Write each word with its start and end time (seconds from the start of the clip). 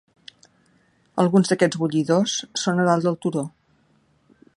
Alguns 1.23 1.51
d'aquests 1.51 1.79
bullidors 1.81 2.33
són 2.63 2.85
a 2.85 2.87
dalt 2.89 3.07
del 3.09 3.19
turó. 3.27 3.45